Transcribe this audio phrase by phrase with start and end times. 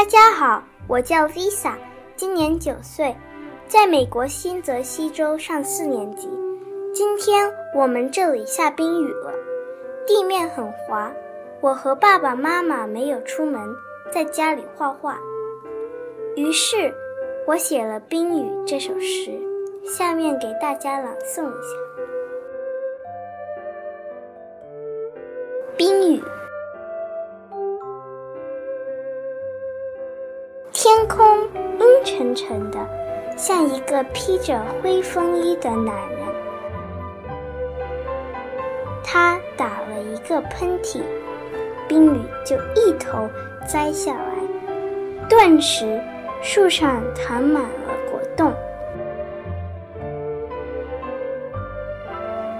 [0.00, 1.74] 大家好，我叫 Visa，
[2.16, 3.14] 今年九岁，
[3.68, 6.26] 在美国新泽西州上四年级。
[6.94, 9.30] 今天我们这里下冰雨了，
[10.06, 11.12] 地面很滑。
[11.60, 13.60] 我和爸爸妈妈没有出门，
[14.10, 15.18] 在家里画画。
[16.34, 16.90] 于是，
[17.46, 19.38] 我写了《冰雨》这首诗，
[19.84, 21.76] 下面给大家朗诵一下。
[25.76, 26.22] 冰雨。
[30.82, 31.42] 天空
[31.78, 32.78] 阴沉沉的，
[33.36, 36.18] 像一个披着灰风衣的男人。
[39.04, 41.02] 他打了一个喷嚏，
[41.86, 43.28] 冰雨就一头
[43.68, 46.00] 栽下来，顿时
[46.40, 48.50] 树上躺满了果冻。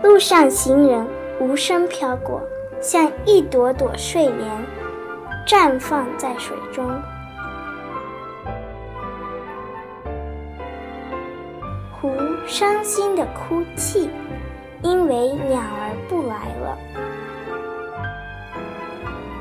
[0.03, 1.07] 路上行人
[1.39, 2.43] 无声飘过，
[2.83, 4.47] 像一朵朵睡莲，
[5.47, 6.87] 绽放在水中。
[12.01, 14.09] 狐伤心的哭泣，
[14.83, 16.79] 因为鸟儿不来了。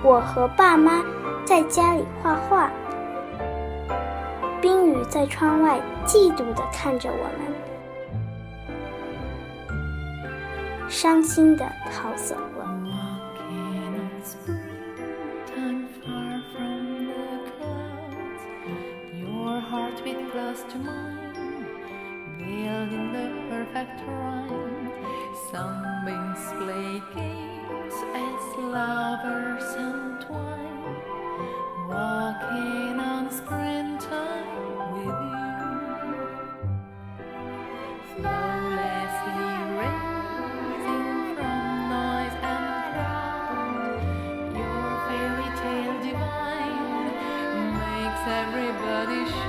[0.04, 1.02] 我和爸妈
[1.46, 2.70] 在家里画画，
[4.62, 7.48] 冰雨在窗外嫉妒地看着我们，
[10.90, 12.66] 伤心地逃走了。
[20.06, 21.29] in
[25.52, 30.96] Sunbeams play games as lovers entwine,
[31.90, 35.48] walking on springtime with you.
[38.14, 44.02] Flawlessly raising from noise and crowd,
[44.54, 47.02] your fairy tale divine
[47.82, 49.49] makes everybody.